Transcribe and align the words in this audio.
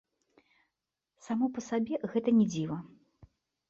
Само 1.27 1.45
па 1.59 1.67
сабе 1.69 2.03
гэта 2.17 2.29
не 2.43 2.53
дзіва. 2.53 2.83